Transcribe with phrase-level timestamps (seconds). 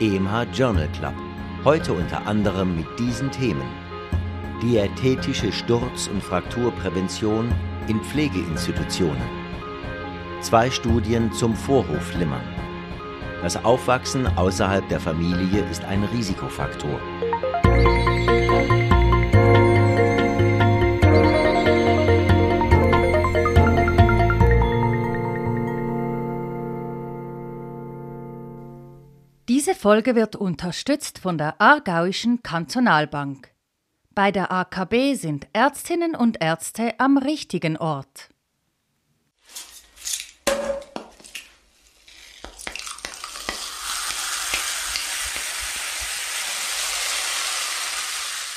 [0.00, 1.14] EMH Journal Club.
[1.64, 3.62] Heute unter anderem mit diesen Themen.
[4.60, 7.54] Diätetische Sturz- und Frakturprävention
[7.86, 9.22] in Pflegeinstitutionen.
[10.40, 12.42] Zwei Studien zum Vorhofflimmern.
[13.40, 16.98] Das Aufwachsen außerhalb der Familie ist ein Risikofaktor.
[29.84, 33.52] Folge wird unterstützt von der Aargauischen Kantonalbank.
[34.14, 38.30] Bei der AKB sind Ärztinnen und Ärzte am richtigen Ort.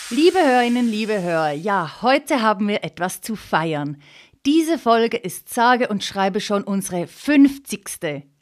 [0.10, 4.02] Liebe Hörerinnen, liebe Hörer, ja, heute haben wir etwas zu feiern.
[4.46, 8.37] Diese Folge ist sage und schreibe schon unsere 50.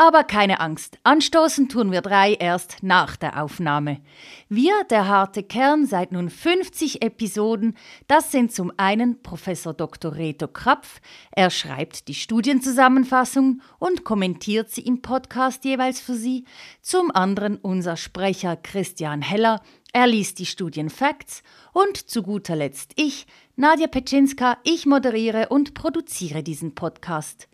[0.00, 4.00] Aber keine Angst, anstoßen tun wir drei erst nach der Aufnahme.
[4.48, 10.14] Wir, der harte Kern, seit nun 50 Episoden, das sind zum einen Professor Dr.
[10.14, 11.00] Reto Krapf,
[11.32, 16.44] er schreibt die Studienzusammenfassung und kommentiert sie im Podcast jeweils für Sie,
[16.80, 19.60] zum anderen unser Sprecher Christian Heller,
[19.92, 26.42] er liest die Studienfacts und zu guter Letzt ich, Nadja Petschinska, ich moderiere und produziere
[26.42, 27.48] diesen Podcast.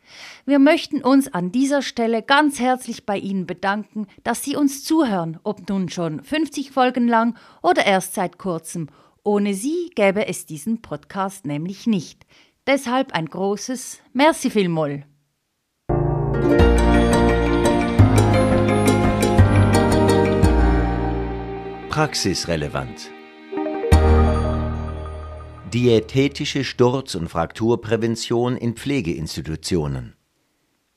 [0.44, 5.38] Wir möchten uns an dieser Stelle ganz herzlich bei Ihnen bedanken, dass Sie uns zuhören,
[5.44, 8.88] ob nun schon 50 Folgen lang oder erst seit kurzem.
[9.22, 12.26] Ohne Sie gäbe es diesen Podcast nämlich nicht.
[12.66, 15.04] Deshalb ein großes Merci vielmals.
[21.94, 23.08] Praxisrelevant.
[25.72, 30.16] Diätetische Sturz- und Frakturprävention in Pflegeinstitutionen.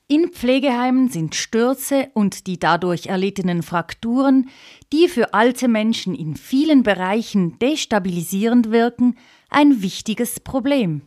[0.08, 4.48] In Pflegeheimen sind Stürze und die dadurch erlittenen Frakturen,
[4.92, 9.14] die für alte Menschen in vielen Bereichen destabilisierend wirken,
[9.50, 11.02] ein wichtiges Problem.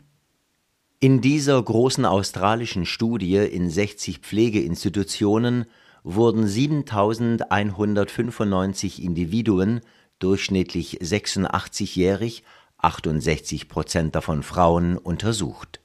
[1.02, 5.66] In dieser großen australischen Studie in 60 Pflegeinstitutionen
[6.04, 9.82] wurden 7195 Individuen,
[10.20, 12.44] durchschnittlich 86-jährig,
[12.78, 15.82] 68 Prozent davon Frauen, untersucht.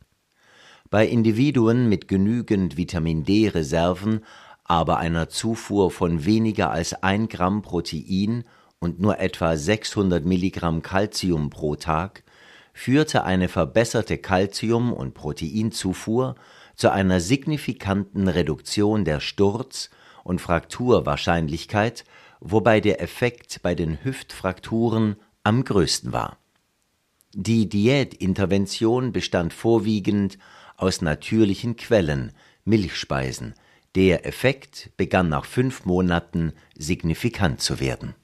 [0.89, 4.21] Bei Individuen mit genügend Vitamin D-Reserven,
[4.65, 8.45] aber einer Zufuhr von weniger als 1 Gramm Protein
[8.79, 12.23] und nur etwa 600 Milligramm Calcium pro Tag
[12.73, 16.35] führte eine verbesserte Calcium- und Proteinzufuhr
[16.75, 19.91] zu einer signifikanten Reduktion der Sturz-
[20.27, 22.05] und Frakturwahrscheinlichkeit,
[22.41, 26.37] wobei der Effekt bei den Hüftfrakturen am größten war.
[27.33, 30.39] Die Diätintervention bestand vorwiegend
[30.77, 32.33] aus natürlichen Quellen,
[32.65, 33.55] Milchspeisen.
[33.95, 38.15] Der Effekt begann nach fünf Monaten signifikant zu werden.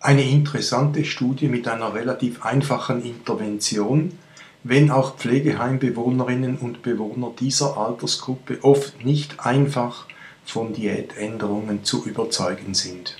[0.00, 4.12] Eine interessante Studie mit einer relativ einfachen Intervention,
[4.62, 10.06] wenn auch Pflegeheimbewohnerinnen und Bewohner dieser Altersgruppe oft nicht einfach
[10.44, 13.16] von Diätänderungen zu überzeugen sind.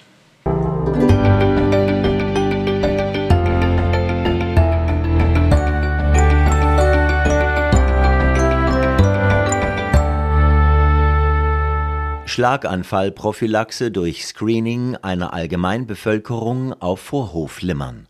[12.34, 18.08] Schlaganfallprophylaxe durch Screening einer Allgemeinbevölkerung auf Vorhofflimmern.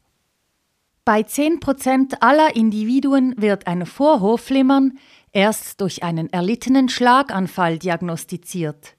[1.04, 4.98] Bei 10 Prozent aller Individuen wird ein Vorhofflimmern
[5.32, 8.97] erst durch einen erlittenen Schlaganfall diagnostiziert.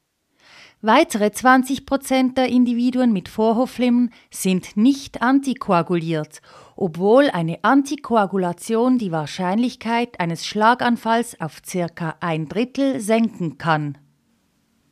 [0.87, 6.43] Weitere 20 Prozent der Individuen mit Vorhofflimmern sind nicht antikoaguliert,
[6.75, 13.97] obwohl eine Antikoagulation die Wahrscheinlichkeit eines Schlaganfalls auf circa ein Drittel senken kann.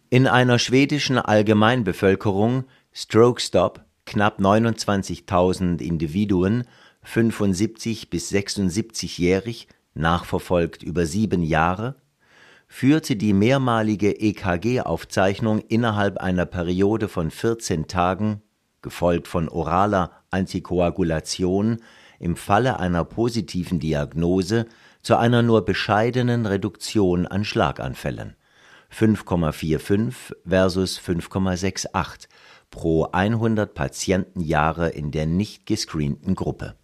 [0.09, 6.63] In einer schwedischen Allgemeinbevölkerung Stroke Stop knapp 29.000 Individuen,
[7.03, 12.01] 75 bis 76-jährig, nachverfolgt über sieben Jahre,
[12.75, 18.41] führte die mehrmalige EKG-Aufzeichnung innerhalb einer Periode von 14 Tagen,
[18.81, 21.83] gefolgt von oraler Antikoagulation,
[22.19, 24.65] im Falle einer positiven Diagnose
[25.03, 28.35] zu einer nur bescheidenen Reduktion an Schlaganfällen.
[28.91, 32.27] (5,45 versus 5,68
[32.71, 36.75] pro 100 Patientenjahre in der nicht gescreenten Gruppe)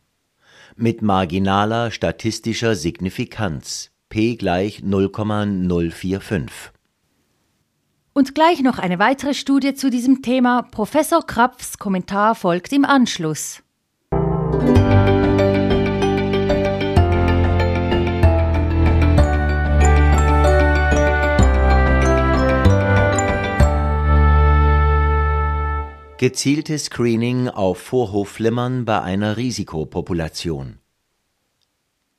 [0.75, 6.71] mit marginaler statistischer Signifikanz p gleich 0,045.
[8.13, 10.63] Und gleich noch eine weitere Studie zu diesem Thema.
[10.63, 13.61] Professor Krapfs Kommentar folgt im Anschluss.
[26.17, 30.79] Gezieltes Screening auf Vorhofflimmern bei einer Risikopopulation.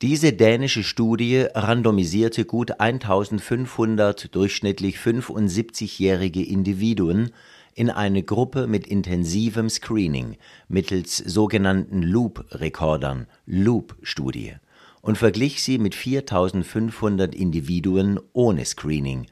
[0.01, 7.29] Diese dänische Studie randomisierte gut 1500 durchschnittlich 75-jährige Individuen
[7.75, 10.37] in eine Gruppe mit intensivem Screening
[10.67, 14.55] mittels sogenannten Loop-Rekordern (Loop-Studie)
[15.01, 19.27] und verglich sie mit 4500 Individuen ohne Screening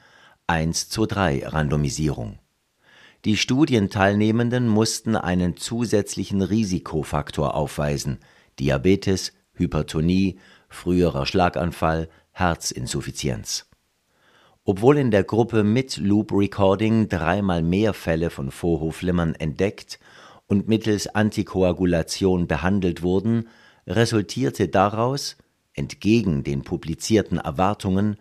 [0.48, 2.38] (1:3-Randomisierung).
[3.26, 8.20] Die Studienteilnehmenden mussten einen zusätzlichen Risikofaktor aufweisen
[8.60, 10.38] (Diabetes, Hypertonie
[10.70, 13.70] früherer Schlaganfall, Herzinsuffizienz.
[14.64, 20.00] Obwohl in der Gruppe mit Loop Recording dreimal mehr Fälle von Vorhofflimmern entdeckt
[20.48, 23.50] und mittels Antikoagulation behandelt wurden,
[23.88, 25.38] resultierte daraus,
[25.74, 28.18] entgegen den publizierten Erwartungen,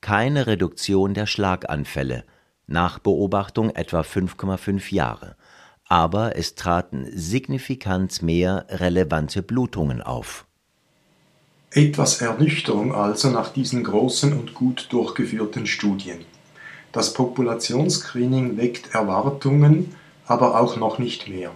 [0.00, 2.24] keine Reduktion der Schlaganfälle
[2.66, 5.36] nach Beobachtung etwa 5,5 Jahre,
[5.86, 10.47] aber es traten signifikant mehr relevante Blutungen auf
[11.70, 16.24] etwas Ernüchterung also nach diesen großen und gut durchgeführten Studien.
[16.92, 19.94] Das Populationsscreening weckt Erwartungen,
[20.26, 21.50] aber auch noch nicht mehr.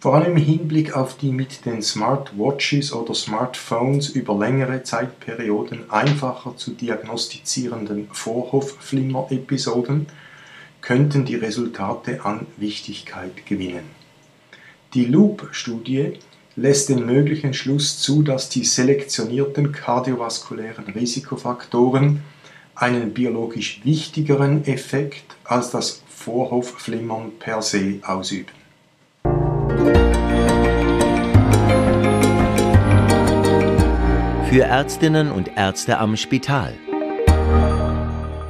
[0.00, 6.56] Vor allem im Hinblick auf die mit den Smartwatches oder Smartphones über längere Zeitperioden einfacher
[6.56, 10.06] zu diagnostizierenden Vorhofflimmer-Episoden
[10.80, 13.84] könnten die Resultate an Wichtigkeit gewinnen.
[14.94, 16.14] Die Loop-Studie
[16.56, 22.22] lässt den möglichen Schluss zu, dass die selektionierten kardiovaskulären Risikofaktoren
[22.74, 28.52] einen biologisch wichtigeren Effekt als das Vorhofflimmern per se ausüben.
[34.50, 36.74] Für Ärztinnen und Ärzte am Spital.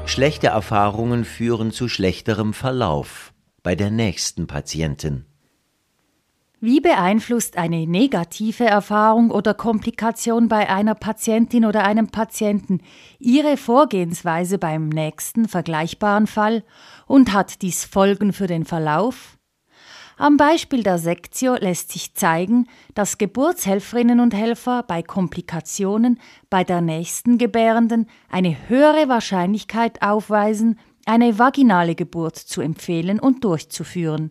[0.07, 3.33] Schlechte Erfahrungen führen zu schlechterem Verlauf
[3.63, 5.27] bei der nächsten Patientin.
[6.63, 12.83] Wie beeinflusst eine negative Erfahrung oder Komplikation bei einer Patientin oder einem Patienten
[13.19, 16.63] Ihre Vorgehensweise beim nächsten vergleichbaren Fall
[17.07, 19.39] und hat dies Folgen für den Verlauf?
[20.19, 26.21] Am Beispiel der Sektio lässt sich zeigen, dass Geburtshelferinnen und Helfer bei Komplikationen
[26.51, 34.31] bei der nächsten Gebärenden eine höhere Wahrscheinlichkeit aufweisen, eine vaginale Geburt zu empfehlen und durchzuführen.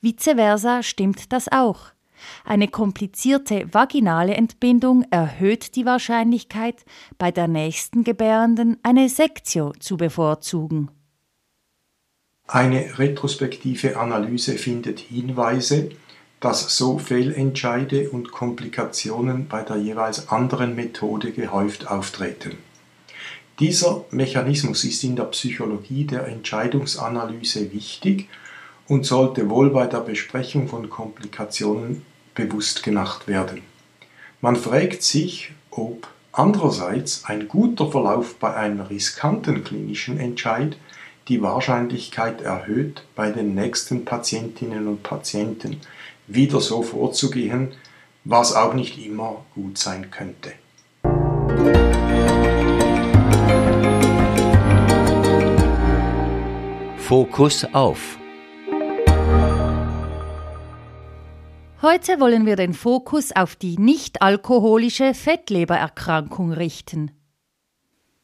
[0.00, 1.86] Vice versa stimmt das auch.
[2.44, 6.84] Eine komplizierte vaginale Entbindung erhöht die Wahrscheinlichkeit,
[7.16, 10.90] bei der nächsten Gebärenden eine Sektio zu bevorzugen.
[12.46, 15.90] Eine retrospektive Analyse findet Hinweise,
[16.40, 22.56] dass so Fehlentscheide und Komplikationen bei der jeweils anderen Methode gehäuft auftreten.
[23.58, 28.28] Dieser Mechanismus ist in der Psychologie der Entscheidungsanalyse wichtig
[28.88, 32.04] und sollte wohl bei der Besprechung von Komplikationen
[32.34, 33.62] bewusst gemacht werden.
[34.40, 40.76] Man fragt sich, ob andererseits ein guter Verlauf bei einem riskanten klinischen Entscheid
[41.28, 45.80] die Wahrscheinlichkeit erhöht, bei den nächsten Patientinnen und Patienten
[46.26, 47.72] wieder so vorzugehen,
[48.24, 50.52] was auch nicht immer gut sein könnte.
[56.98, 58.18] Fokus auf
[61.80, 67.12] Heute wollen wir den Fokus auf die nicht-alkoholische Fettlebererkrankung richten.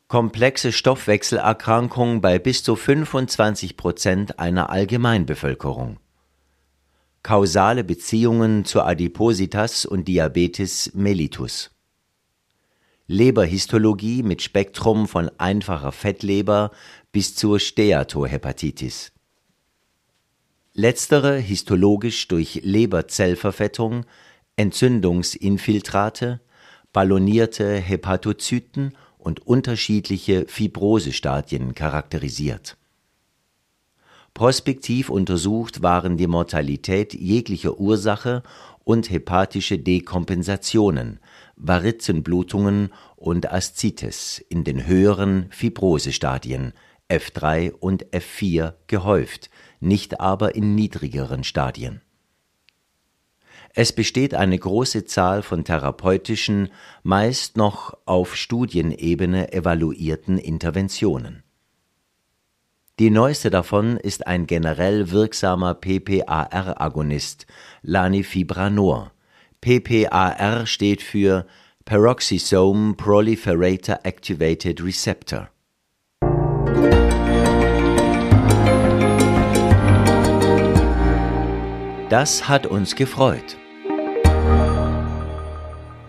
[0.08, 6.00] Komplexe Stoffwechselerkrankung bei bis zu 25 Prozent einer Allgemeinbevölkerung.
[7.22, 11.70] Kausale Beziehungen zur Adipositas und Diabetes mellitus.
[13.06, 16.72] Leberhistologie mit Spektrum von einfacher Fettleber
[17.12, 19.13] bis zur Steatohepatitis.
[20.76, 24.06] Letztere histologisch durch Leberzellverfettung,
[24.56, 26.40] Entzündungsinfiltrate,
[26.92, 32.76] ballonierte Hepatozyten und unterschiedliche Fibrosestadien charakterisiert.
[34.34, 38.42] Prospektiv untersucht waren die Mortalität jeglicher Ursache
[38.82, 41.20] und hepatische Dekompensationen,
[41.54, 46.72] Varizenblutungen und Aszites in den höheren Fibrosestadien
[47.08, 49.50] F3 und F4 gehäuft
[49.84, 52.00] nicht aber in niedrigeren Stadien.
[53.76, 56.70] Es besteht eine große Zahl von therapeutischen,
[57.02, 61.42] meist noch auf Studienebene evaluierten Interventionen.
[63.00, 67.46] Die neueste davon ist ein generell wirksamer PPAR-Agonist,
[67.82, 69.10] Lanifibranor.
[69.60, 71.44] PPAR steht für
[71.84, 75.50] Peroxisome Proliferator Activated Receptor.
[82.14, 83.56] Das hat uns gefreut.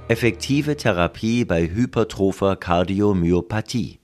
[0.08, 3.98] Effektive Therapie bei hypertropher Kardiomyopathie.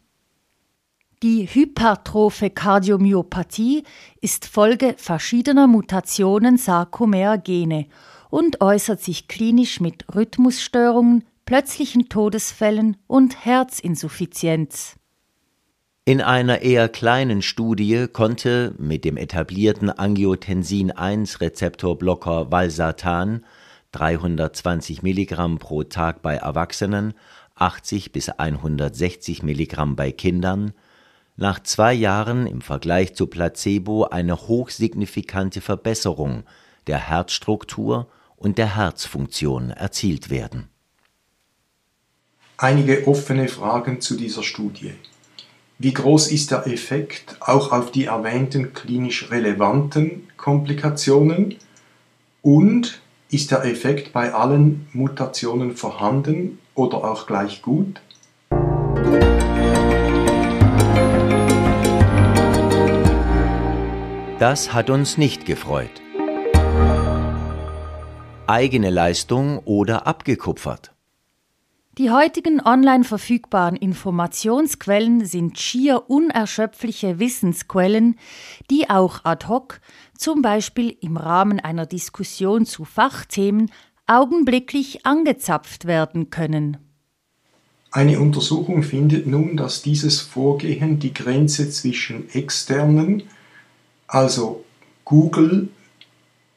[1.22, 3.84] Die hypertrophe Kardiomyopathie
[4.20, 7.86] ist Folge verschiedener Mutationen Sarkomer-Gene
[8.32, 14.96] und äußert sich klinisch mit Rhythmusstörungen, plötzlichen Todesfällen und Herzinsuffizienz.
[16.04, 23.46] In einer eher kleinen Studie konnte mit dem etablierten Angiotensin-1-Rezeptorblocker Valsartan
[23.92, 27.14] 320 Milligramm pro Tag bei Erwachsenen,
[27.54, 30.74] 80 bis 160 Milligramm bei Kindern,
[31.36, 36.46] nach zwei Jahren im Vergleich zu Placebo eine hochsignifikante Verbesserung
[36.88, 40.68] der Herzstruktur und der Herzfunktion erzielt werden.
[42.58, 44.96] Einige offene Fragen zu dieser Studie.
[45.84, 51.56] Wie groß ist der Effekt auch auf die erwähnten klinisch relevanten Komplikationen?
[52.44, 58.00] Und ist der Effekt bei allen Mutationen vorhanden oder auch gleich gut?
[64.38, 65.90] Das hat uns nicht gefreut.
[68.46, 70.91] Eigene Leistung oder abgekupfert.
[71.98, 78.16] Die heutigen online verfügbaren Informationsquellen sind schier unerschöpfliche Wissensquellen,
[78.70, 79.82] die auch ad hoc,
[80.18, 83.70] zum Beispiel im Rahmen einer Diskussion zu Fachthemen,
[84.08, 86.78] augenblicklich angezapft werden können.
[87.92, 93.24] Eine Untersuchung findet nun, dass dieses Vorgehen die Grenze zwischen externen,
[94.08, 94.64] also
[95.04, 95.68] Google,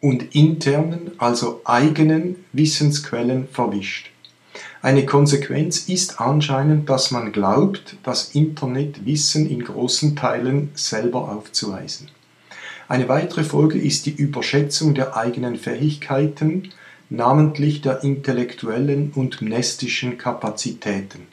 [0.01, 4.14] und internen, also eigenen Wissensquellen verwischt.
[4.85, 12.11] Eine Konsequenz ist anscheinend, dass man glaubt, das Internet Wissen in großen Teilen selber aufzuweisen.
[12.87, 16.69] Eine weitere Folge ist die Überschätzung der eigenen Fähigkeiten,
[17.09, 21.29] namentlich der intellektuellen und mnestischen Kapazitäten.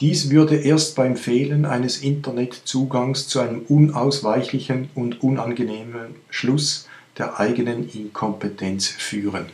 [0.00, 7.88] Dies würde erst beim Fehlen eines Internetzugangs zu einem unausweichlichen und unangenehmen Schluss der eigenen
[7.88, 9.46] Inkompetenz führen.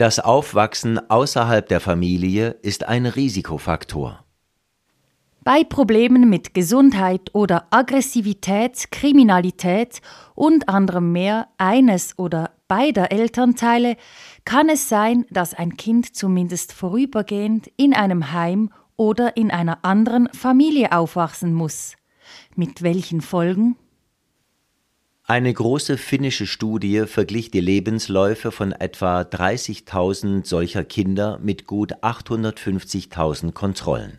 [0.00, 4.24] Das Aufwachsen außerhalb der Familie ist ein Risikofaktor.
[5.44, 10.00] Bei Problemen mit Gesundheit oder Aggressivität, Kriminalität
[10.34, 13.98] und anderem mehr eines oder beider Elternteile
[14.46, 20.30] kann es sein, dass ein Kind zumindest vorübergehend in einem Heim oder in einer anderen
[20.32, 21.94] Familie aufwachsen muss.
[22.56, 23.76] Mit welchen Folgen?
[25.30, 33.52] Eine große finnische Studie verglich die Lebensläufe von etwa 30.000 solcher Kinder mit gut 850.000
[33.52, 34.18] Kontrollen.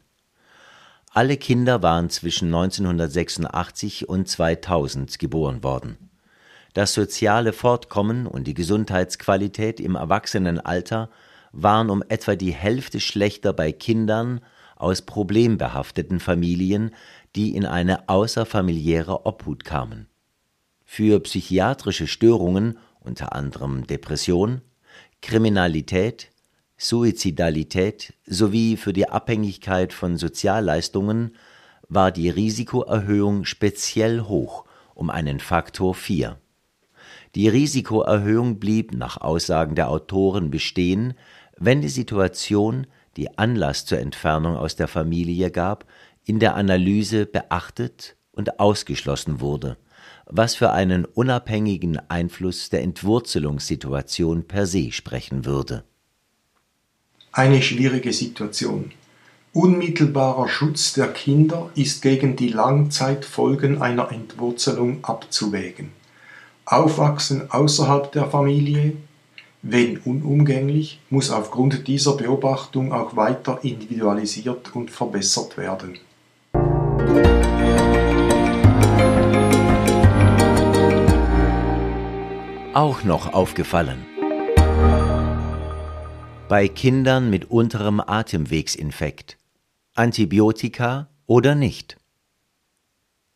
[1.12, 5.98] Alle Kinder waren zwischen 1986 und 2000 geboren worden.
[6.74, 11.10] Das soziale Fortkommen und die Gesundheitsqualität im Erwachsenenalter
[11.52, 14.40] waren um etwa die Hälfte schlechter bei Kindern
[14.78, 16.92] aus problembehafteten Familien,
[17.36, 20.08] die in eine außerfamiliäre Obhut kamen
[20.94, 24.60] für psychiatrische Störungen, unter anderem Depression,
[25.22, 26.32] Kriminalität,
[26.76, 31.38] Suizidalität sowie für die Abhängigkeit von Sozialleistungen
[31.88, 36.38] war die Risikoerhöhung speziell hoch um einen Faktor 4.
[37.36, 41.14] Die Risikoerhöhung blieb nach Aussagen der Autoren bestehen,
[41.56, 45.86] wenn die Situation, die Anlass zur Entfernung aus der Familie gab,
[46.26, 49.78] in der Analyse beachtet und ausgeschlossen wurde
[50.32, 55.84] was für einen unabhängigen Einfluss der Entwurzelungssituation per se sprechen würde.
[57.34, 58.92] Eine schwierige Situation.
[59.54, 65.92] Unmittelbarer Schutz der Kinder ist gegen die Langzeitfolgen einer Entwurzelung abzuwägen.
[66.66, 68.94] Aufwachsen außerhalb der Familie,
[69.62, 76.00] wenn unumgänglich, muss aufgrund dieser Beobachtung auch weiter individualisiert und verbessert werden.
[82.74, 84.06] Auch noch aufgefallen.
[86.48, 89.38] Bei Kindern mit unterem Atemwegsinfekt.
[89.94, 91.98] Antibiotika oder nicht?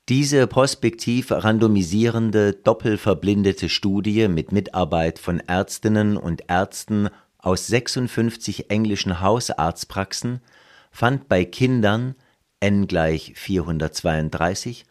[0.08, 10.42] Diese prospektiv randomisierende, doppelverblindete Studie mit Mitarbeit von Ärztinnen und Ärzten aus 56 englischen Hausarztpraxen
[10.92, 12.16] fand bei Kindern
[12.60, 14.86] n gleich 432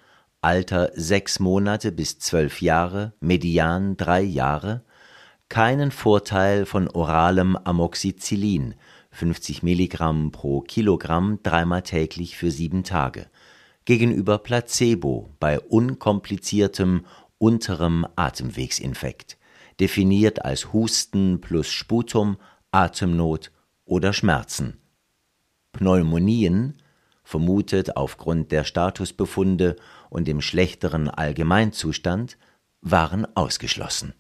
[0.45, 4.85] Alter sechs Monate bis zwölf Jahre, Median drei Jahre,
[5.49, 8.75] keinen Vorteil von oralem Amoxicillin,
[9.11, 13.31] 50 Milligramm pro Kilogramm dreimal täglich für sieben Tage,
[13.87, 17.07] gegenüber Placebo bei unkompliziertem
[17.39, 19.39] unterem Atemwegsinfekt,
[19.81, 22.37] definiert als Husten plus Sputum,
[22.71, 23.51] Atemnot
[23.87, 24.77] oder Schmerzen.
[25.73, 26.77] Pneumonien,
[27.23, 29.77] vermutet aufgrund der Statusbefunde
[30.11, 32.37] und dem schlechteren Allgemeinzustand,
[32.81, 34.15] waren ausgeschlossen.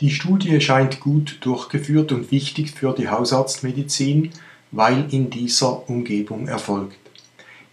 [0.00, 4.30] Die Studie scheint gut durchgeführt und wichtig für die Hausarztmedizin,
[4.70, 6.98] weil in dieser Umgebung erfolgt.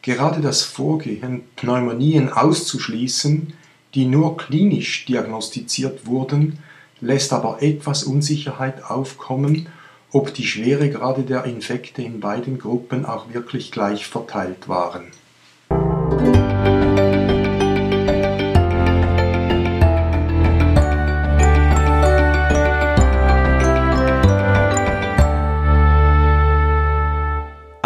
[0.01, 3.53] Gerade das Vorgehen, Pneumonien auszuschließen,
[3.95, 6.59] die nur klinisch diagnostiziert wurden,
[7.01, 9.67] lässt aber etwas Unsicherheit aufkommen,
[10.11, 15.05] ob die Schweregrade der Infekte in beiden Gruppen auch wirklich gleich verteilt waren.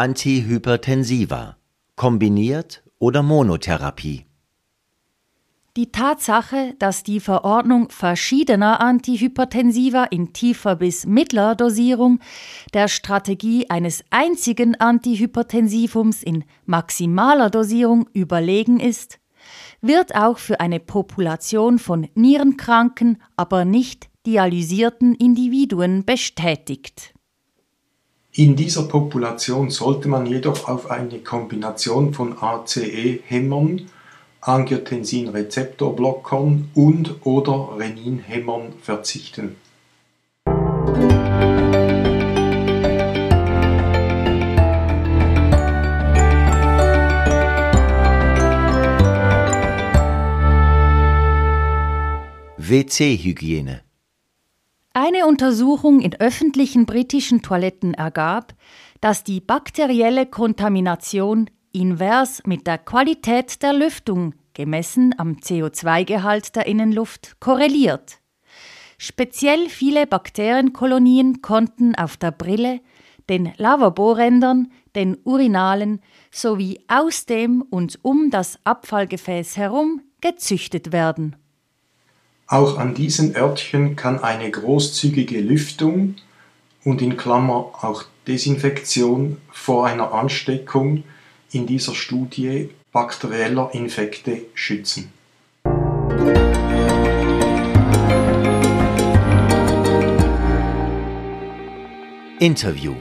[0.03, 1.55] Antihypertensiva
[1.95, 4.25] kombiniert oder Monotherapie.
[5.77, 12.19] Die Tatsache, dass die Verordnung verschiedener Antihypertensiva in tiefer bis mittlerer Dosierung
[12.73, 19.19] der Strategie eines einzigen Antihypertensivums in maximaler Dosierung überlegen ist,
[19.79, 27.12] wird auch für eine Population von nierenkranken, aber nicht dialysierten Individuen bestätigt.
[28.35, 33.91] In dieser Population sollte man jedoch auf eine Kombination von ACE-Hämmern
[34.41, 39.57] Angiotensin-Rezeptorblockern und/oder Renin-Hemmern verzichten.
[52.57, 53.81] WC-Hygiene
[54.95, 58.53] Eine Untersuchung in öffentlichen britischen Toiletten ergab,
[59.01, 67.39] dass die bakterielle Kontamination invers mit der Qualität der Lüftung, gemessen am CO2-Gehalt der Innenluft,
[67.39, 68.19] korreliert.
[68.99, 72.79] Speziell viele Bakterienkolonien konnten auf der Brille,
[73.29, 81.35] den Lavaborändern, den Urinalen sowie aus dem und um das Abfallgefäß herum gezüchtet werden.
[82.47, 86.15] Auch an diesen Örtchen kann eine großzügige Lüftung
[86.83, 91.03] und in Klammer auch Desinfektion vor einer Ansteckung
[91.51, 95.11] in dieser Studie bakterieller Infekte schützen.
[102.39, 102.95] Interview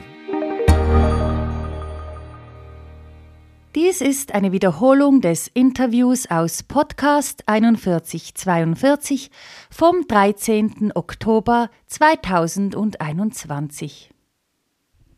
[3.75, 9.31] Dies ist eine Wiederholung des Interviews aus Podcast 4142
[9.71, 10.91] vom 13.
[10.93, 14.13] Oktober 2021.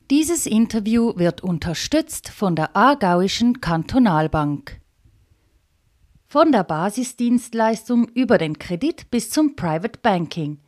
[0.10, 4.80] Dieses Interview wird unterstützt von der Aargauischen Kantonalbank.
[6.26, 10.60] Von der Basisdienstleistung über den Kredit bis zum Private Banking.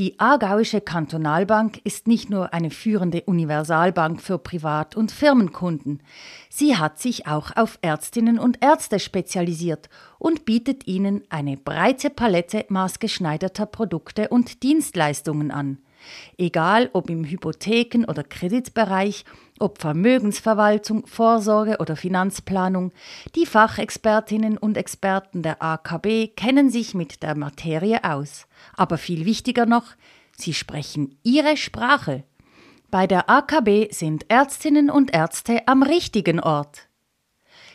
[0.00, 6.02] Die Aargauische Kantonalbank ist nicht nur eine führende Universalbank für Privat- und Firmenkunden.
[6.48, 12.64] Sie hat sich auch auf Ärztinnen und Ärzte spezialisiert und bietet ihnen eine breite Palette
[12.70, 15.76] maßgeschneiderter Produkte und Dienstleistungen an.
[16.38, 19.26] Egal ob im Hypotheken- oder Kreditbereich,
[19.60, 22.92] ob Vermögensverwaltung, Vorsorge oder Finanzplanung,
[23.36, 28.46] die Fachexpertinnen und Experten der AKB kennen sich mit der Materie aus.
[28.76, 29.84] Aber viel wichtiger noch,
[30.36, 32.24] sie sprechen ihre Sprache.
[32.90, 36.88] Bei der AKB sind Ärztinnen und Ärzte am richtigen Ort.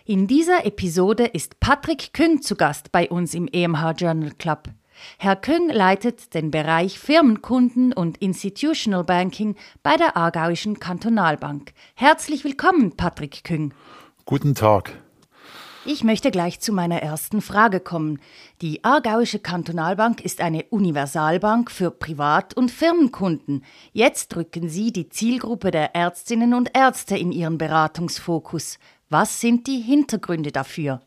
[0.04, 4.70] In dieser Episode ist Patrick Küng zu Gast bei uns im EMH Journal Club.
[5.18, 11.74] Herr Küng leitet den Bereich Firmenkunden und Institutional Banking bei der Aargauischen Kantonalbank.
[11.96, 13.74] Herzlich willkommen, Patrick Küng.
[14.26, 14.94] Guten Tag.
[15.88, 18.20] Ich möchte gleich zu meiner ersten Frage kommen.
[18.62, 23.64] Die Aargauische Kantonalbank ist eine Universalbank für Privat- und Firmenkunden.
[23.94, 28.80] Jetzt drücken Sie die Zielgruppe der Ärztinnen und Ärzte in Ihren Beratungsfokus.
[29.10, 31.02] Was sind die Hintergründe dafür?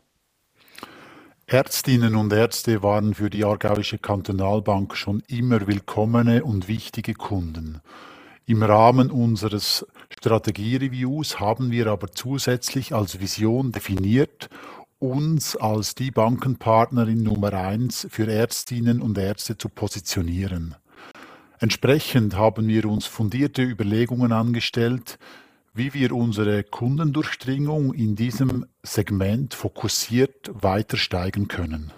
[1.51, 7.81] Ärztinnen und Ärzte waren für die Aargauische Kantonalbank schon immer willkommene und wichtige Kunden.
[8.45, 14.51] Im Rahmen unseres Strategiereviews haben wir aber zusätzlich als Vision definiert,
[14.99, 20.75] uns als die Bankenpartnerin Nummer eins für Ärztinnen und Ärzte zu positionieren.
[21.61, 25.19] Entsprechend haben wir uns fundierte Überlegungen angestellt,
[25.75, 31.93] wie wir unsere Kundendurchdringung in diesem Segment fokussiert weiter steigern können.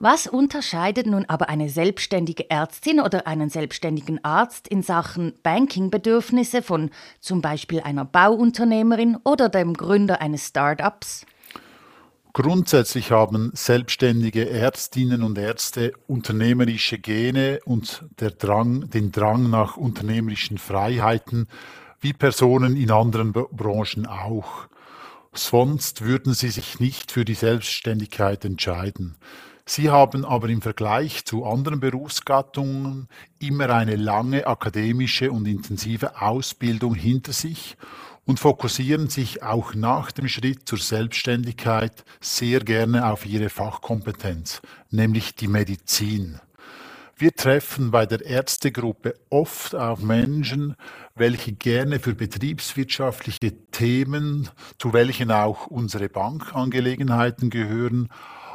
[0.00, 6.90] Was unterscheidet nun aber eine selbstständige Ärztin oder einen selbstständigen Arzt in Sachen Bankingbedürfnisse von
[7.20, 11.26] zum Beispiel einer Bauunternehmerin oder dem Gründer eines Start-ups?
[12.32, 21.48] Grundsätzlich haben selbstständige Ärztinnen und Ärzte unternehmerische Gene und Drang, den Drang nach unternehmerischen Freiheiten,
[22.00, 24.68] wie Personen in anderen Branchen auch.
[25.32, 29.16] Sonst würden sie sich nicht für die Selbstständigkeit entscheiden.
[29.66, 33.06] Sie haben aber im Vergleich zu anderen Berufsgattungen
[33.38, 37.76] immer eine lange akademische und intensive Ausbildung hinter sich
[38.24, 45.34] und fokussieren sich auch nach dem Schritt zur Selbstständigkeit sehr gerne auf ihre Fachkompetenz, nämlich
[45.34, 46.40] die Medizin.
[47.20, 50.76] Wir treffen bei der Ärztegruppe oft auf Menschen,
[51.16, 58.08] welche gerne für betriebswirtschaftliche Themen, zu welchen auch unsere Bankangelegenheiten gehören,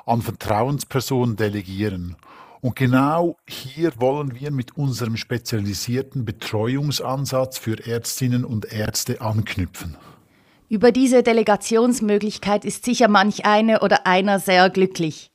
[0.06, 2.16] an Vertrauenspersonen delegieren.
[2.62, 9.98] Und genau hier wollen wir mit unserem spezialisierten Betreuungsansatz für Ärztinnen und Ärzte anknüpfen.
[10.70, 15.33] Über diese Delegationsmöglichkeit ist sicher manch eine oder einer sehr glücklich.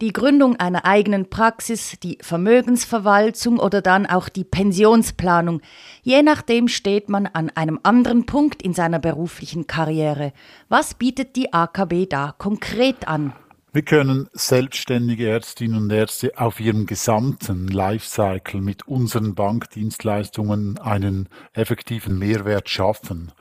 [0.00, 5.60] Die Gründung einer eigenen Praxis, die Vermögensverwaltung oder dann auch die Pensionsplanung.
[6.02, 10.32] Je nachdem steht man an einem anderen Punkt in seiner beruflichen Karriere.
[10.68, 13.32] Was bietet die AKB da konkret an?
[13.72, 22.18] Wir können selbstständige Ärztinnen und Ärzte auf ihrem gesamten Lifecycle mit unseren Bankdienstleistungen einen effektiven
[22.18, 23.32] Mehrwert schaffen.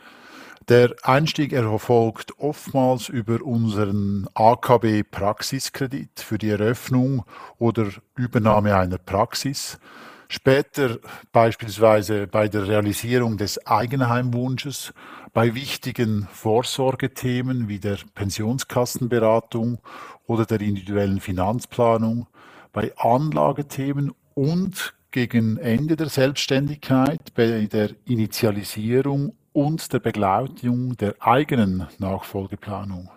[0.70, 7.24] Der Einstieg erfolgt oftmals über unseren AKB Praxiskredit für die Eröffnung
[7.58, 9.80] oder Übernahme einer Praxis.
[10.28, 10.98] Später
[11.32, 14.94] beispielsweise bei der Realisierung des Eigenheimwunsches,
[15.32, 19.80] bei wichtigen Vorsorgethemen wie der Pensionskassenberatung
[20.26, 22.28] oder der individuellen Finanzplanung,
[22.74, 31.88] bei Anlagethemen und gegen Ende der Selbstständigkeit bei der Initialisierung und der Begleitung der eigenen
[31.98, 33.10] Nachfolgeplanung.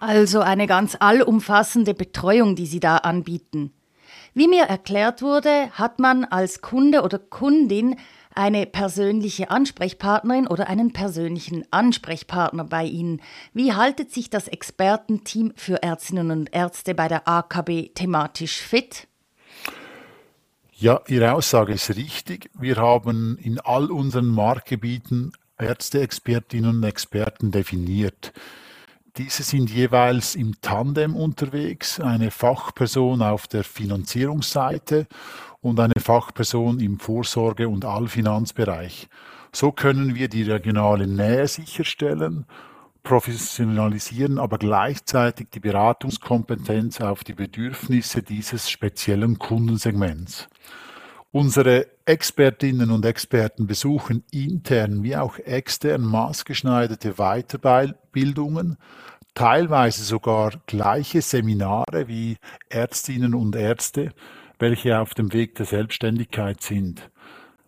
[0.00, 3.74] Also eine ganz allumfassende Betreuung, die Sie da anbieten.
[4.32, 7.96] Wie mir erklärt wurde, hat man als Kunde oder Kundin
[8.34, 13.20] eine persönliche Ansprechpartnerin oder einen persönlichen Ansprechpartner bei Ihnen.
[13.52, 19.06] Wie haltet sich das Expertenteam für Ärztinnen und Ärzte bei der AKB thematisch fit?
[20.72, 22.48] Ja, Ihre Aussage ist richtig.
[22.58, 28.32] Wir haben in all unseren Marktgebieten Ärzteexpertinnen und Experten definiert.
[29.16, 35.08] Diese sind jeweils im Tandem unterwegs, eine Fachperson auf der Finanzierungsseite
[35.60, 39.08] und eine Fachperson im Vorsorge- und Allfinanzbereich.
[39.52, 42.46] So können wir die regionale Nähe sicherstellen,
[43.02, 50.48] professionalisieren aber gleichzeitig die Beratungskompetenz auf die Bedürfnisse dieses speziellen Kundensegments.
[51.30, 58.78] Unsere Expertinnen und Experten besuchen intern wie auch extern maßgeschneiderte Weiterbildungen,
[59.34, 62.38] teilweise sogar gleiche Seminare wie
[62.70, 64.12] Ärztinnen und Ärzte,
[64.58, 67.10] welche auf dem Weg der Selbstständigkeit sind.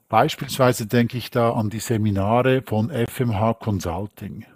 [0.09, 4.47] Beispielsweise denke ich da an die Seminare von FMH Consulting.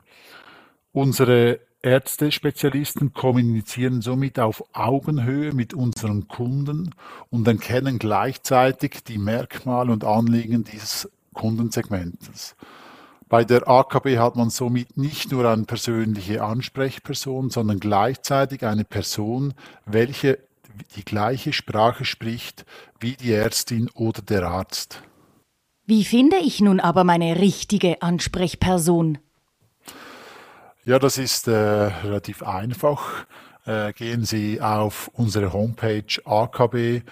[0.93, 6.95] Unsere Ärzte-Spezialisten kommunizieren somit auf Augenhöhe mit unseren Kunden
[7.29, 12.57] und erkennen gleichzeitig die Merkmale und Anliegen dieses Kundensegments.
[13.29, 19.53] Bei der AKB hat man somit nicht nur eine persönliche Ansprechperson, sondern gleichzeitig eine Person,
[19.85, 20.39] welche
[20.97, 22.65] die gleiche Sprache spricht
[22.99, 25.03] wie die Ärztin oder der Arzt.
[25.85, 29.19] Wie finde ich nun aber meine richtige Ansprechperson?
[30.87, 33.25] Ja, das ist äh, relativ einfach.
[33.65, 37.07] Äh, gehen Sie auf unsere Homepage akb.ch/medic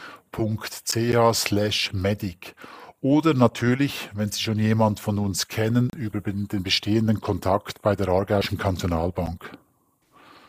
[3.01, 8.09] oder natürlich, wenn Sie schon jemand von uns kennen, über den bestehenden Kontakt bei der
[8.09, 9.57] Aargauischen Kantonalbank.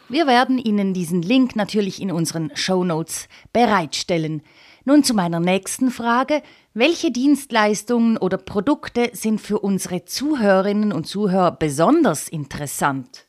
[0.09, 4.41] Wir werden Ihnen diesen Link natürlich in unseren Show Notes bereitstellen.
[4.85, 6.41] Nun zu meiner nächsten Frage.
[6.73, 13.27] Welche Dienstleistungen oder Produkte sind für unsere Zuhörerinnen und Zuhörer besonders interessant?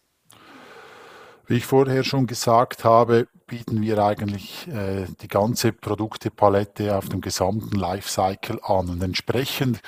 [1.46, 7.20] Wie ich vorher schon gesagt habe, bieten wir eigentlich äh, die ganze Produktepalette auf dem
[7.20, 8.88] gesamten Lifecycle an.
[8.88, 9.80] Und entsprechend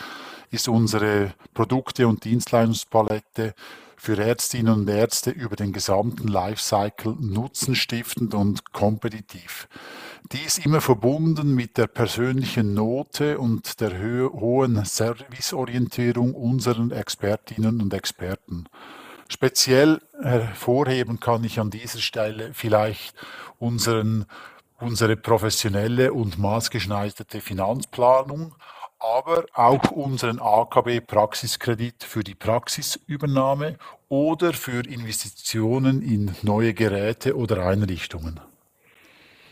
[0.50, 3.54] ist unsere Produkte- und Dienstleistungspalette
[3.96, 9.68] für Ärztinnen und Ärzte über den gesamten Lifecycle nutzenstiftend und kompetitiv.
[10.32, 18.64] Dies immer verbunden mit der persönlichen Note und der hohen Serviceorientierung unserer Expertinnen und Experten.
[19.28, 23.14] Speziell hervorheben kann ich an dieser Stelle vielleicht
[23.58, 24.26] unseren
[24.78, 28.54] unsere professionelle und maßgeschneiderte Finanzplanung,
[28.98, 37.64] aber auch unseren AKB Praxiskredit für die Praxisübernahme oder für Investitionen in neue Geräte oder
[37.66, 38.40] Einrichtungen.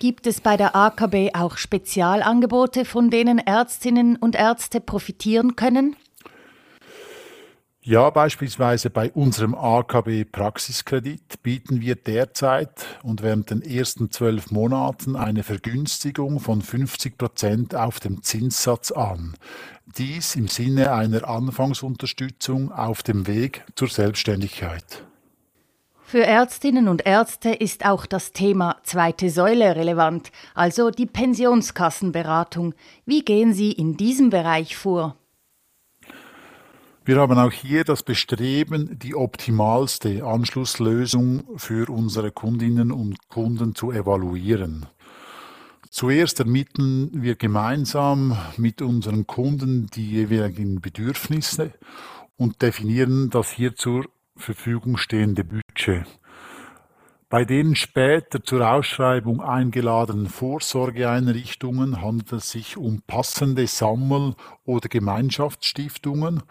[0.04, 5.96] Gibt es bei der AKB auch Spezialangebote, von denen Ärztinnen und Ärzte profitieren können?
[7.80, 15.16] Ja, beispielsweise bei unserem AKB Praxiskredit bieten wir derzeit und während den ersten zwölf Monaten
[15.16, 19.32] eine Vergünstigung von 50 Prozent auf dem Zinssatz an.
[19.86, 25.02] Dies im Sinne einer Anfangsunterstützung auf dem Weg zur Selbstständigkeit.
[26.06, 32.74] Für Ärztinnen und Ärzte ist auch das Thema zweite Säule relevant, also die Pensionskassenberatung.
[33.06, 35.16] Wie gehen Sie in diesem Bereich vor?
[37.06, 43.90] Wir haben auch hier das Bestreben, die optimalste Anschlusslösung für unsere Kundinnen und Kunden zu
[43.90, 44.86] evaluieren.
[45.90, 51.72] Zuerst ermitteln wir gemeinsam mit unseren Kunden die jeweiligen Bedürfnisse
[52.36, 54.04] und definieren das hier zur
[54.36, 56.06] Verfügung stehende Budget.
[57.28, 66.42] Bei den später zur Ausschreibung eingeladenen Vorsorgeeinrichtungen handelt es sich um passende Sammel- oder Gemeinschaftsstiftungen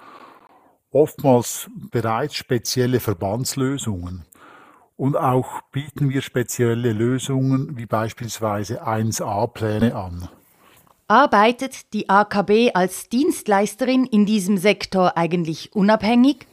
[0.93, 4.25] oftmals bereits spezielle Verbandslösungen.
[4.95, 10.29] Und auch bieten wir spezielle Lösungen wie beispielsweise 1a-Pläne an.
[11.07, 16.47] Arbeitet die AKB als Dienstleisterin in diesem Sektor eigentlich unabhängig?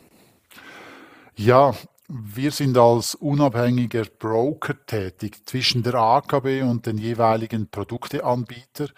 [1.37, 1.75] Ja,
[2.09, 8.88] wir sind als unabhängiger Broker tätig zwischen der AKB und den jeweiligen Produkteanbieter,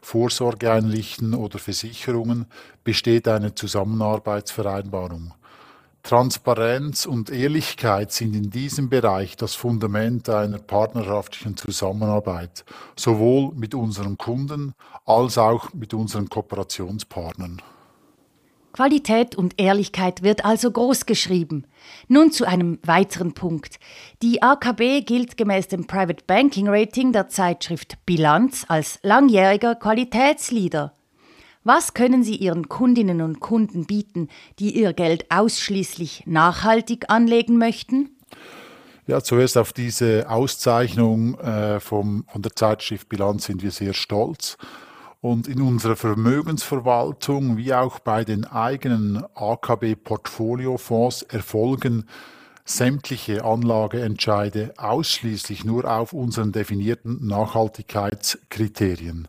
[0.00, 2.46] Vorsorgeeinrichten oder Versicherungen
[2.82, 5.34] besteht eine Zusammenarbeitsvereinbarung.
[6.02, 12.64] Transparenz und Ehrlichkeit sind in diesem Bereich das Fundament einer partnerschaftlichen Zusammenarbeit,
[12.96, 14.74] sowohl mit unseren Kunden
[15.04, 17.60] als auch mit unseren Kooperationspartnern.
[18.72, 21.66] Qualität und Ehrlichkeit wird also groß geschrieben.
[22.08, 23.78] Nun zu einem weiteren Punkt.
[24.22, 30.94] Die AKB gilt gemäß dem Private Banking Rating der Zeitschrift Bilanz als langjähriger Qualitätsleader.
[31.64, 38.16] Was können Sie Ihren Kundinnen und Kunden bieten, die ihr Geld ausschließlich nachhaltig anlegen möchten?
[39.06, 44.56] Ja, zuerst auf diese Auszeichnung äh, vom, von der Zeitschrift Bilanz sind wir sehr stolz.
[45.22, 52.06] Und in unserer Vermögensverwaltung wie auch bei den eigenen AKB-Portfoliofonds erfolgen
[52.64, 59.28] sämtliche Anlageentscheide ausschließlich nur auf unseren definierten Nachhaltigkeitskriterien.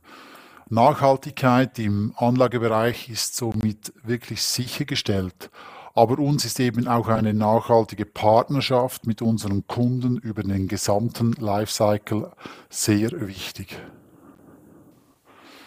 [0.68, 5.52] Nachhaltigkeit im Anlagebereich ist somit wirklich sichergestellt.
[5.94, 12.32] Aber uns ist eben auch eine nachhaltige Partnerschaft mit unseren Kunden über den gesamten Lifecycle
[12.72, 13.78] sehr wichtig.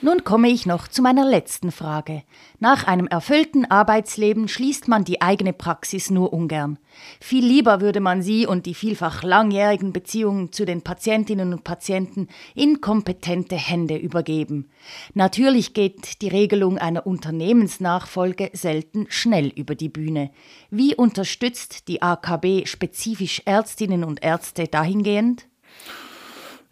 [0.07, 2.23] Nun komme ich noch zu meiner letzten Frage.
[2.61, 6.79] Nach einem erfüllten Arbeitsleben schließt man die eigene Praxis nur ungern.
[7.21, 12.29] Viel lieber würde man sie und die vielfach langjährigen Beziehungen zu den Patientinnen und Patienten
[12.55, 14.71] in kompetente Hände übergeben.
[15.15, 20.31] Natürlich geht die Regelung einer Unternehmensnachfolge selten schnell über die Bühne.
[20.71, 25.49] Wie unterstützt die AKB spezifisch Ärztinnen und Ärzte dahingehend?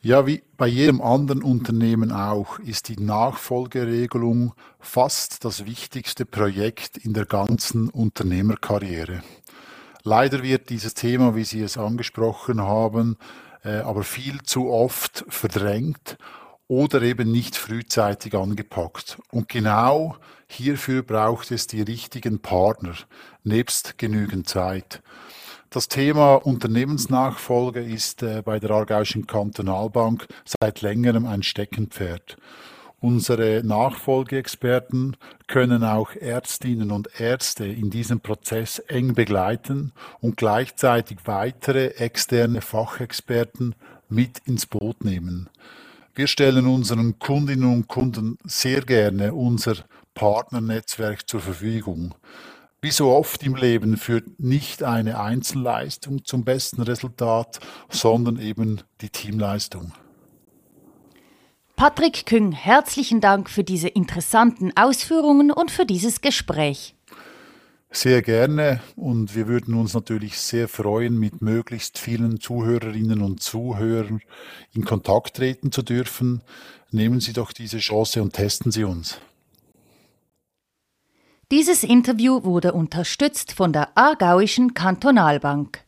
[0.05, 7.14] Ja, wie bei jedem anderen Unternehmen auch, ist die Nachfolgeregelung fast das wichtigste Projekt in
[7.14, 9.23] der ganzen Unternehmerkarriere.
[10.03, 13.17] Leider wird dieses Thema, wie Sie es angesprochen haben,
[13.64, 16.19] äh, aber viel zu oft verdrängt
[16.69, 19.17] oder eben nicht frühzeitig angepackt.
[19.31, 22.93] Und genau hierfür braucht es die richtigen Partner,
[23.43, 25.03] nebst genügend Zeit.
[25.75, 32.37] Das Thema Unternehmensnachfolge ist äh, bei der Aargauischen Kantonalbank seit längerem ein Steckenpferd.
[33.01, 35.17] Unsere Nachfolgeexperten
[35.49, 43.75] können auch Ärztinnen und Ärzte in diesem Prozess eng begleiten und gleichzeitig weitere externe Fachexperten
[44.09, 45.51] mit ins Boot nehmen.
[46.15, 49.75] Wir stellen unseren Kundinnen und Kunden sehr gerne unser
[50.15, 52.15] Partnernetzwerk zur Verfügung.
[52.85, 59.09] Wie so oft im Leben führt nicht eine Einzelleistung zum besten Resultat, sondern eben die
[59.09, 59.92] Teamleistung.
[61.77, 66.94] Patrick Küng, herzlichen Dank für diese interessanten Ausführungen und für dieses Gespräch.
[67.90, 74.20] Sehr gerne und wir würden uns natürlich sehr freuen, mit möglichst vielen Zuhörerinnen und Zuhörern
[74.75, 76.42] in Kontakt treten zu dürfen.
[76.90, 79.23] Nehmen Sie doch diese Chance und testen Sie uns.
[81.51, 85.85] Dieses Interview wurde unterstützt von der Aargauischen Kantonalbank.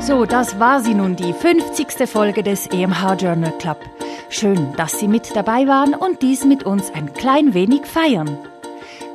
[0.00, 2.08] So, das war sie nun, die 50.
[2.08, 3.78] Folge des EMH Journal Club.
[4.28, 8.38] Schön, dass Sie mit dabei waren und dies mit uns ein klein wenig feiern.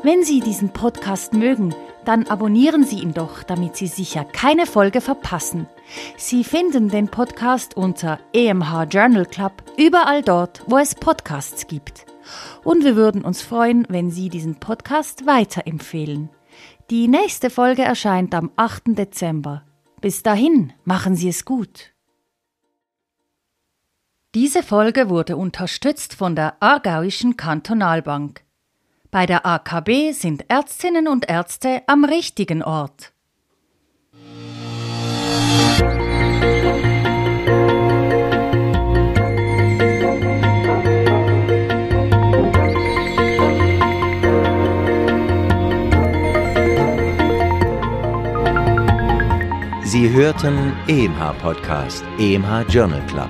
[0.04, 5.02] Wenn Sie diesen Podcast mögen, dann abonnieren Sie ihn doch, damit Sie sicher keine Folge
[5.02, 5.68] verpassen.
[6.18, 12.06] Sie finden den Podcast unter EMH Journal Club überall dort, wo es Podcasts gibt.
[12.64, 16.30] Und wir würden uns freuen, wenn Sie diesen Podcast weiterempfehlen.
[16.90, 18.98] Die nächste Folge erscheint am 8.
[18.98, 19.64] Dezember.
[20.00, 21.91] Bis dahin, machen Sie es gut.
[24.34, 28.46] Diese Folge wurde unterstützt von der Aargauischen Kantonalbank.
[29.12, 33.12] Bei der AKB sind Ärztinnen und Ärzte am richtigen Ort.
[49.84, 53.30] Sie hörten EMH Podcast, EMH Journal Club.